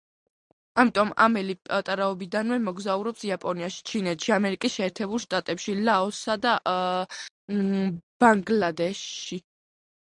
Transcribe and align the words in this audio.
ამიტომ 0.83 1.11
ამელი 1.25 1.55
პატარაობიდანვე 1.67 2.57
მოგზაურობს 2.63 3.25
იაპონიაში, 3.29 3.83
ჩინეთში, 3.91 4.33
ამერიკის 4.39 4.79
შეერთებულ 4.79 5.23
შტატებში, 5.27 5.77
ლაოსსა 5.91 6.41
და 6.49 6.59
ბანგლადეშში. 8.25 9.43